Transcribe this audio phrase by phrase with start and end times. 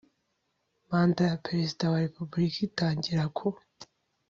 [0.89, 3.47] Manda ya Perezida wa Repubulika itangira ku